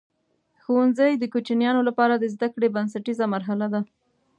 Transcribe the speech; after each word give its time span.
ښوونځی 0.61 1.11
د 1.17 1.23
کوچنیانو 1.33 1.81
لپاره 1.89 2.13
د 2.17 2.25
زده 2.33 2.47
کړې 2.53 2.67
بنسټیزه 2.75 3.25
مرحله 3.33 3.67
ده. 3.73 3.81